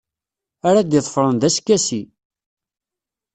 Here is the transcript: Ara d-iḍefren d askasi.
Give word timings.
Ara 0.67 0.81
d-iḍefren 0.83 1.35
d 1.41 1.43
askasi. 1.47 2.01